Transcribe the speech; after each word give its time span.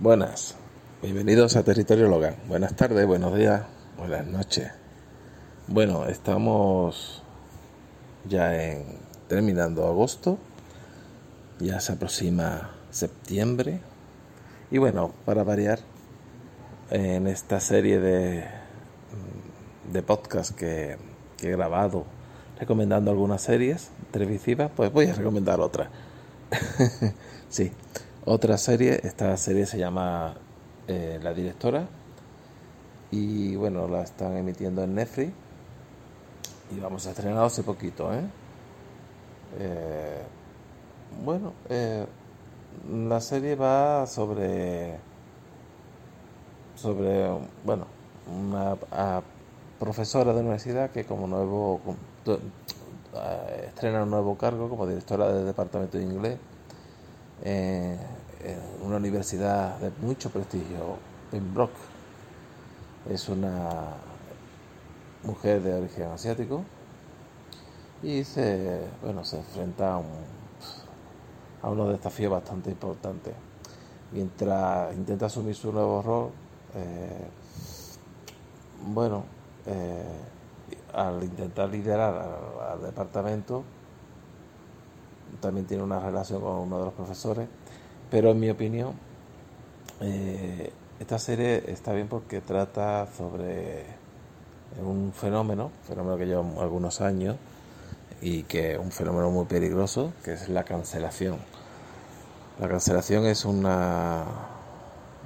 Buenas, 0.00 0.54
bienvenidos 1.02 1.56
a 1.56 1.62
Territorio 1.62 2.08
Logan. 2.08 2.34
Buenas 2.48 2.74
tardes, 2.74 3.06
buenos 3.06 3.36
días, 3.36 3.64
buenas 3.98 4.26
noches. 4.26 4.70
Bueno, 5.66 6.06
estamos 6.06 7.22
ya 8.26 8.64
en 8.64 8.96
terminando 9.28 9.86
agosto, 9.86 10.38
ya 11.58 11.80
se 11.80 11.92
aproxima 11.92 12.70
septiembre 12.88 13.82
y 14.70 14.78
bueno, 14.78 15.12
para 15.26 15.44
variar 15.44 15.80
en 16.88 17.26
esta 17.26 17.60
serie 17.60 18.00
de, 18.00 18.46
de 19.92 20.02
podcast 20.02 20.56
que, 20.56 20.96
que 21.36 21.48
he 21.48 21.50
grabado 21.50 22.06
recomendando 22.58 23.10
algunas 23.10 23.42
series 23.42 23.90
televisivas, 24.12 24.70
pues 24.74 24.90
voy 24.90 25.08
a 25.08 25.14
recomendar 25.14 25.60
otra. 25.60 25.90
sí. 27.50 27.70
Otra 28.32 28.56
serie, 28.58 29.00
esta 29.02 29.36
serie 29.36 29.66
se 29.66 29.76
llama 29.76 30.34
eh, 30.86 31.18
La 31.20 31.34
Directora. 31.34 31.88
Y 33.10 33.56
bueno, 33.56 33.88
la 33.88 34.02
están 34.02 34.36
emitiendo 34.36 34.84
en 34.84 34.94
Netflix. 34.94 35.32
Y 36.70 36.78
vamos 36.78 37.08
a 37.08 37.10
estrenar 37.10 37.42
hace 37.42 37.64
poquito, 37.64 38.14
¿eh? 38.14 38.22
eh 39.58 40.22
bueno, 41.24 41.54
eh, 41.70 42.06
la 42.88 43.20
serie 43.20 43.56
va 43.56 44.06
sobre 44.06 44.96
sobre 46.76 47.28
bueno 47.64 47.86
una 48.32 48.76
profesora 49.80 50.32
de 50.32 50.38
universidad 50.38 50.90
que 50.92 51.04
como 51.04 51.26
nuevo 51.26 51.80
estrena 53.66 54.04
un 54.04 54.10
nuevo 54.10 54.38
cargo 54.38 54.68
como 54.68 54.86
directora 54.86 55.32
del 55.32 55.46
departamento 55.46 55.98
de 55.98 56.04
inglés 56.04 56.38
en 58.44 58.58
una 58.82 58.96
universidad 58.96 59.78
de 59.78 59.90
mucho 60.04 60.30
prestigio, 60.30 60.96
en 61.32 61.54
Brock. 61.54 61.70
Es 63.08 63.28
una 63.28 63.94
mujer 65.24 65.62
de 65.62 65.74
origen 65.74 66.04
asiático 66.04 66.62
y 68.02 68.24
se, 68.24 68.80
bueno, 69.02 69.24
se 69.24 69.38
enfrenta 69.38 69.94
a, 69.94 69.98
un, 69.98 70.06
a 71.62 71.70
unos 71.70 71.90
desafíos 71.90 72.32
bastante 72.32 72.70
importantes. 72.70 73.34
Mientras 74.12 74.94
intenta 74.94 75.26
asumir 75.26 75.54
su 75.54 75.72
nuevo 75.72 76.02
rol, 76.02 76.30
eh, 76.74 77.26
bueno, 78.86 79.24
eh, 79.66 80.20
al 80.94 81.22
intentar 81.22 81.68
liderar 81.68 82.38
al 82.72 82.82
departamento, 82.82 83.62
también 85.40 85.66
tiene 85.66 85.82
una 85.82 86.00
relación 86.00 86.40
con 86.40 86.56
uno 86.56 86.78
de 86.78 86.84
los 86.86 86.94
profesores, 86.94 87.48
pero 88.10 88.30
en 88.30 88.40
mi 88.40 88.50
opinión, 88.50 88.94
eh, 90.00 90.72
esta 90.98 91.18
serie 91.18 91.64
está 91.68 91.92
bien 91.92 92.08
porque 92.08 92.40
trata 92.40 93.06
sobre 93.16 93.84
un 94.84 95.12
fenómeno, 95.12 95.70
fenómeno 95.86 96.16
que 96.16 96.26
lleva 96.26 96.44
algunos 96.60 97.00
años 97.00 97.36
y 98.20 98.42
que 98.44 98.72
es 98.72 98.78
un 98.78 98.90
fenómeno 98.90 99.30
muy 99.30 99.46
peligroso, 99.46 100.12
que 100.24 100.34
es 100.34 100.48
la 100.48 100.64
cancelación. 100.64 101.38
La 102.60 102.68
cancelación 102.68 103.24
es 103.26 103.44
una 103.44 104.24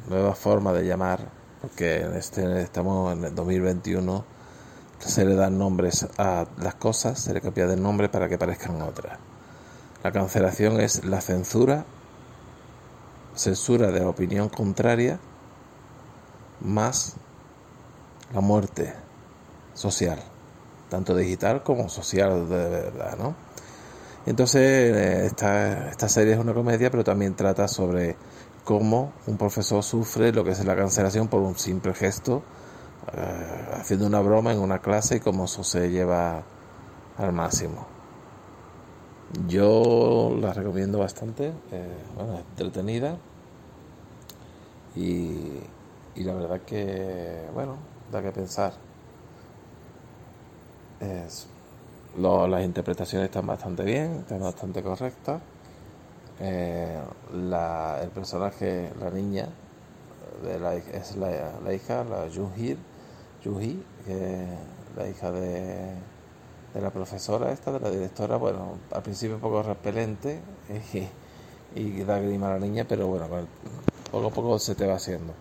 nueva 0.09 0.35
forma 0.35 0.73
de 0.73 0.87
llamar, 0.87 1.21
porque 1.61 2.03
en 2.03 2.15
este, 2.15 2.63
estamos 2.63 3.17
en 3.17 3.25
el 3.25 3.35
2021, 3.35 4.25
se 4.99 5.25
le 5.25 5.35
dan 5.35 5.59
nombres 5.59 6.07
a 6.19 6.47
las 6.59 6.75
cosas, 6.77 7.19
se 7.19 7.35
le 7.35 7.41
cambia 7.41 7.65
el 7.65 7.83
nombre 7.83 8.09
para 8.09 8.29
que 8.29 8.39
parezcan 8.39 8.81
otras. 8.83 9.19
La 10.03 10.13
cancelación 10.13 10.81
es 10.81 11.05
la 11.05 11.21
censura, 11.21 11.85
censura 13.35 13.91
de 13.91 14.05
opinión 14.05 14.49
contraria, 14.49 15.19
más 16.61 17.17
la 18.33 18.41
muerte 18.41 18.95
social, 19.75 20.19
tanto 20.89 21.15
digital 21.15 21.63
como 21.63 21.89
social 21.89 22.49
de 22.49 22.69
verdad, 22.69 23.17
¿no? 23.19 23.35
Entonces, 24.27 24.63
eh, 24.63 25.27
esta, 25.27 25.91
esta 25.91 26.09
serie 26.09 26.33
es 26.33 26.39
una 26.39 26.55
comedia, 26.55 26.91
pero 26.91 27.05
también 27.05 27.35
trata 27.35 27.69
sobre 27.69 28.17
cómo 28.65 29.13
un 29.27 29.37
profesor 29.37 29.83
sufre 29.83 30.33
lo 30.33 30.45
que 30.45 30.53
es 30.53 30.65
la 30.65 30.75
cancelación 30.75 31.29
por 31.29 31.43
un 31.43 31.57
simple 31.57 31.93
gesto, 31.93 32.43
eh, 33.13 33.69
haciendo 33.79 34.07
una 34.07 34.21
broma 34.21 34.53
en 34.53 34.61
una 34.61 34.79
clase 34.79 35.17
y 35.17 35.21
cómo 35.21 35.45
eso 35.45 35.63
se 35.63 35.91
lleva 35.91 36.43
al 37.19 37.33
máximo. 37.33 37.94
Yo 39.49 40.37
la 40.41 40.53
recomiendo 40.53 40.99
bastante, 40.99 41.53
eh, 41.73 41.97
bueno, 42.17 42.39
entretenida 42.39 43.17
y, 44.95 45.59
y, 46.15 46.25
la 46.25 46.35
verdad 46.35 46.61
que, 46.61 47.43
bueno, 47.53 47.77
da 48.13 48.23
que 48.23 48.31
pensar. 48.31 48.75
Es, 51.01 51.47
las 52.17 52.65
interpretaciones 52.65 53.27
están 53.27 53.47
bastante 53.47 53.83
bien, 53.83 54.21
están 54.21 54.41
bastante 54.41 54.83
correctas. 54.83 55.43
Eh, 56.41 56.99
la, 57.33 58.01
el 58.03 58.11
personaje, 58.11 58.91
la 59.01 59.11
niña, 59.11 59.49
de 60.45 60.59
la, 60.61 60.75
es 60.75 61.17
la, 61.17 61.59
la 61.65 61.75
hija, 61.75 62.05
la 62.05 62.29
Junhee, 62.33 62.77
Juhi, 63.43 63.83
la 64.97 65.09
hija 65.09 65.31
de 65.33 66.14
de 66.75 66.81
la 66.81 66.91
profesora 66.91 67.53
esta, 67.53 67.73
de 67.73 67.81
la 67.81 67.91
directora, 67.91 68.37
bueno, 68.37 68.79
al 68.93 69.03
principio 69.03 69.37
un 69.37 69.41
poco 69.41 69.63
repelente 69.63 70.41
y, 71.75 71.81
y 71.81 72.03
da 72.03 72.19
grima 72.19 72.49
a 72.49 72.55
la 72.55 72.59
niña, 72.59 72.85
pero 72.87 73.07
bueno, 73.07 73.27
poco 74.11 74.27
a 74.27 74.31
poco 74.31 74.59
se 74.59 74.75
te 74.75 74.87
va 74.87 74.97
haciendo. 74.97 75.33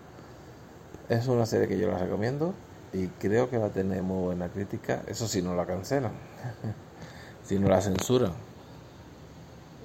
Es 1.08 1.26
una 1.26 1.44
serie 1.44 1.68
que 1.68 1.78
yo 1.78 1.88
la 1.88 1.98
recomiendo 1.98 2.54
y 2.92 3.08
creo 3.08 3.50
que 3.50 3.58
va 3.58 3.66
a 3.66 3.70
tener 3.70 4.02
muy 4.02 4.24
buena 4.24 4.48
crítica, 4.48 5.02
eso 5.08 5.26
si 5.26 5.42
no 5.42 5.56
la 5.56 5.66
cancelan, 5.66 6.12
si 7.44 7.58
no 7.58 7.68
la 7.68 7.80
censuran. 7.80 8.32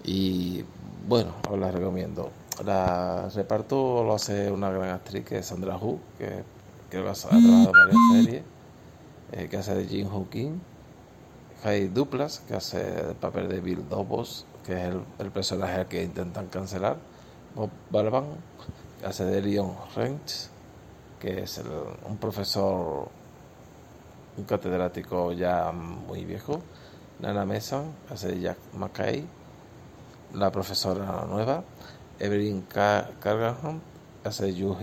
Y 0.04 0.64
bueno, 1.08 1.34
os 1.50 1.60
la 1.60 1.72
recomiendo. 1.72 2.32
La 2.64 3.30
reparto 3.34 4.04
lo 4.04 4.14
hace 4.14 4.52
una 4.52 4.70
gran 4.70 4.90
actriz 4.90 5.26
que 5.26 5.40
es 5.40 5.48
Sandra 5.48 5.78
Hu, 5.78 6.00
que 6.18 6.44
creo 6.90 7.04
que 7.04 7.10
ha 7.10 7.14
trabajado 7.14 7.66
en 7.66 7.72
varias 7.72 7.98
series, 8.12 8.44
eh, 9.32 9.48
que 9.50 9.58
hace 9.58 9.76
de 9.76 9.86
Jim 9.86 10.08
Hawking 10.10 10.60
hay 11.64 11.88
Duplas, 11.88 12.40
que 12.48 12.56
hace 12.56 13.10
el 13.10 13.16
papel 13.16 13.50
de 13.50 13.60
Bill 13.60 13.88
Dobos, 13.90 14.46
que 14.66 14.74
es 14.74 14.94
el, 15.20 15.32
personaje 15.32 15.86
que 15.88 16.04
intentan 16.04 16.48
cancelar. 16.48 16.98
Bob 17.56 17.70
Balaban, 17.90 18.26
que 19.00 19.06
hace 19.06 19.26
de 19.26 19.42
Leon 19.42 19.76
Rentz, 19.96 20.50
que 21.20 21.44
es 21.44 21.62
un 22.08 22.18
profesor, 22.18 23.10
un 24.38 24.44
catedrático 24.46 25.34
ya 25.34 25.72
muy 25.72 26.24
viejo. 26.24 26.62
Nana 27.20 27.46
Mason, 27.46 27.92
que 28.08 28.14
hace 28.14 28.28
de 28.30 28.40
Jack 28.40 28.58
McKay, 28.74 29.26
la 30.34 30.52
profesora 30.52 31.26
nueva. 31.28 31.64
Evelyn 32.20 32.62
Cargaham, 32.64 33.82
que 34.22 34.30
hace 34.30 34.46
de 34.46 34.56
Yu 34.56 34.76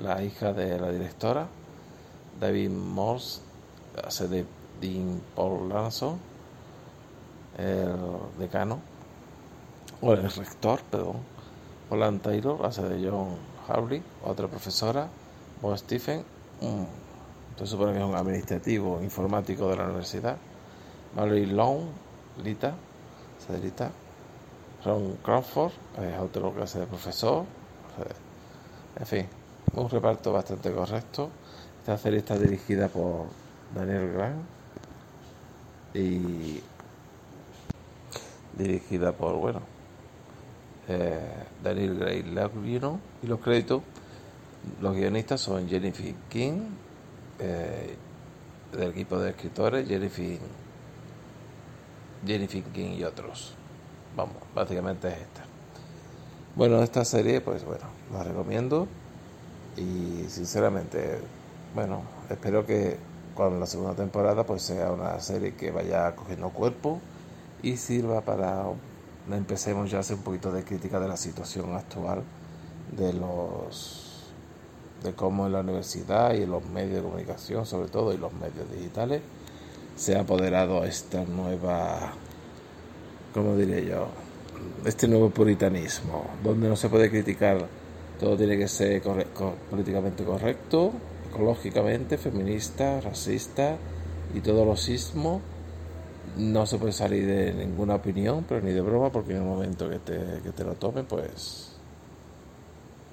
la 0.00 0.22
hija 0.22 0.52
de 0.52 0.78
la 0.78 0.90
directora. 0.90 1.48
David 2.40 2.70
Morse, 2.70 3.40
hace 4.04 4.28
de 4.28 4.46
Dean 4.82 5.22
Paul 5.36 5.68
Lanzo, 5.68 6.18
el 7.56 7.96
decano, 8.38 8.80
o 10.00 10.12
el 10.12 10.30
rector, 10.30 10.80
perdón, 10.90 11.18
Holland 11.88 12.20
Taylor 12.20 12.66
hace 12.66 12.82
de 12.82 13.08
John 13.08 13.36
Harley, 13.68 14.02
otra 14.24 14.48
profesora, 14.48 15.08
Bob 15.62 15.78
Stephen, 15.78 16.24
se 17.56 17.66
supone 17.66 17.92
que 17.92 17.98
es 17.98 18.04
un 18.04 18.16
administrativo 18.16 19.00
informático 19.00 19.68
de 19.68 19.76
la 19.76 19.84
universidad, 19.84 20.36
Mary 21.14 21.46
Long, 21.46 21.82
Lita, 22.42 22.74
Cedrita, 23.46 23.90
Ron 24.84 25.16
Crawford, 25.22 25.72
es 26.00 26.18
otro 26.18 26.52
clase 26.52 26.80
de 26.80 26.86
profesor, 26.86 27.44
en 28.98 29.06
fin, 29.06 29.28
un 29.74 29.88
reparto 29.88 30.32
bastante 30.32 30.72
correcto. 30.72 31.30
Esta 31.80 31.96
serie 31.98 32.18
está 32.18 32.36
dirigida 32.36 32.88
por 32.88 33.26
Daniel 33.74 34.12
Grant 34.12 34.42
y 35.94 36.60
dirigida 38.56 39.12
por, 39.12 39.36
bueno, 39.36 39.60
eh, 40.88 41.18
Daniel 41.62 41.98
Gray 41.98 42.22
Laguna 42.22 42.98
y 43.22 43.26
los 43.26 43.40
créditos, 43.40 43.82
los 44.80 44.94
guionistas 44.94 45.40
son 45.40 45.68
Jennifer 45.68 46.14
King, 46.28 46.60
eh, 47.38 47.96
del 48.72 48.90
equipo 48.90 49.18
de 49.18 49.30
escritores, 49.30 49.86
Jennifer, 49.86 50.38
Jennifer 52.26 52.62
King 52.64 52.90
y 52.98 53.04
otros. 53.04 53.54
Vamos, 54.16 54.36
básicamente 54.54 55.08
es 55.08 55.14
esta. 55.14 55.42
Bueno, 56.54 56.82
esta 56.82 57.04
serie, 57.04 57.40
pues 57.40 57.64
bueno, 57.64 57.84
la 58.12 58.22
recomiendo 58.22 58.86
y 59.76 60.24
sinceramente, 60.28 61.18
bueno, 61.74 62.02
espero 62.28 62.66
que 62.66 62.96
con 63.34 63.58
la 63.60 63.66
segunda 63.66 63.94
temporada 63.94 64.44
pues 64.44 64.62
sea 64.62 64.92
una 64.92 65.18
serie 65.20 65.54
que 65.54 65.70
vaya 65.70 66.14
cogiendo 66.14 66.50
cuerpo 66.50 67.00
y 67.62 67.76
sirva 67.76 68.20
para 68.22 68.64
empecemos 69.30 69.90
ya 69.90 69.98
a 69.98 70.00
hacer 70.00 70.16
un 70.16 70.22
poquito 70.22 70.52
de 70.52 70.64
crítica 70.64 70.98
de 71.00 71.08
la 71.08 71.16
situación 71.16 71.74
actual 71.74 72.22
de 72.96 73.12
los 73.12 74.32
de 75.02 75.12
cómo 75.14 75.46
en 75.46 75.52
la 75.52 75.60
universidad 75.60 76.34
y 76.34 76.42
en 76.42 76.50
los 76.50 76.64
medios 76.66 76.96
de 76.96 77.02
comunicación 77.02 77.66
sobre 77.66 77.88
todo 77.88 78.12
y 78.12 78.18
los 78.18 78.32
medios 78.32 78.70
digitales 78.70 79.22
se 79.96 80.16
ha 80.16 80.20
apoderado 80.20 80.84
esta 80.84 81.24
nueva 81.24 82.12
como 83.32 83.56
diré 83.56 83.86
yo 83.86 84.08
este 84.84 85.08
nuevo 85.08 85.30
puritanismo 85.30 86.24
donde 86.42 86.68
no 86.68 86.76
se 86.76 86.88
puede 86.88 87.10
criticar 87.10 87.66
todo 88.20 88.36
tiene 88.36 88.56
que 88.56 88.68
ser 88.68 89.02
políticamente 89.70 90.24
correcto 90.24 90.92
ecológicamente 91.32 92.18
feminista 92.18 93.00
racista 93.00 93.76
y 94.34 94.40
todo 94.40 94.66
lo 94.66 94.76
sismo 94.76 95.40
no 96.36 96.66
se 96.66 96.78
puede 96.78 96.92
salir 96.92 97.26
de 97.26 97.52
ninguna 97.54 97.96
opinión, 97.96 98.44
pero 98.46 98.60
ni 98.60 98.72
de 98.72 98.80
broma, 98.80 99.10
porque 99.10 99.32
en 99.32 99.38
el 99.38 99.44
momento 99.44 99.88
que 99.88 99.98
te, 99.98 100.40
que 100.42 100.50
te 100.52 100.64
lo 100.64 100.74
tome, 100.74 101.04
pues 101.04 101.72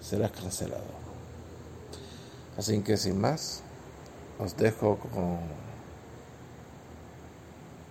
serás 0.01 0.31
cancelado. 0.31 1.00
Así 2.57 2.81
que 2.81 2.98
sin 2.98 3.19
más, 3.19 3.62
os 4.38 4.56
dejo 4.56 4.98
con, 4.98 5.39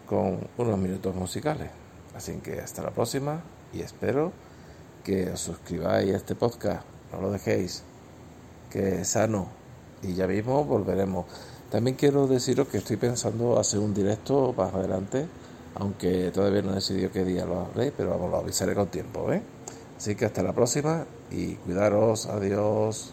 con 0.06 0.48
unos 0.56 0.78
minutos 0.78 1.14
musicales. 1.14 1.70
Así 2.14 2.32
que 2.38 2.60
hasta 2.60 2.82
la 2.82 2.90
próxima 2.90 3.42
y 3.72 3.80
espero 3.80 4.32
que 5.04 5.30
os 5.30 5.40
suscribáis 5.40 6.12
a 6.12 6.16
este 6.16 6.34
podcast, 6.34 6.86
no 7.12 7.20
lo 7.20 7.30
dejéis, 7.30 7.82
que 8.70 9.04
sano 9.04 9.57
y 10.02 10.14
ya 10.14 10.26
mismo 10.26 10.64
volveremos. 10.64 11.26
También 11.70 11.96
quiero 11.96 12.26
deciros 12.26 12.68
que 12.68 12.78
estoy 12.78 12.96
pensando 12.96 13.58
hacer 13.58 13.80
un 13.80 13.92
directo 13.92 14.54
más 14.56 14.72
adelante, 14.74 15.26
aunque 15.74 16.30
todavía 16.32 16.62
no 16.62 16.72
he 16.72 16.76
decidido 16.76 17.10
qué 17.12 17.24
día 17.24 17.44
lo 17.44 17.66
haré, 17.66 17.92
pero 17.94 18.10
vamos, 18.10 18.30
lo 18.30 18.38
avisaré 18.38 18.74
con 18.74 18.88
tiempo. 18.88 19.30
¿eh? 19.32 19.42
Así 19.96 20.14
que 20.14 20.24
hasta 20.24 20.42
la 20.42 20.52
próxima 20.52 21.04
y 21.30 21.54
cuidaros. 21.54 22.26
Adiós. 22.26 23.12